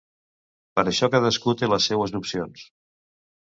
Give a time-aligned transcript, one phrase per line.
[0.83, 2.69] X això cadascú té les seues opcions.